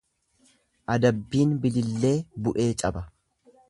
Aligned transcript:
Adabbiin 0.95 1.53
bilillee 1.67 2.15
bu'ee 2.47 2.71
caba. 2.85 3.07